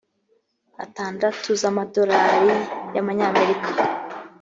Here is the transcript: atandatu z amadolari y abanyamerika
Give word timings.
atandatu 0.83 1.47
z 1.59 1.63
amadolari 1.69 2.51
y 2.93 2.97
abanyamerika 3.01 3.69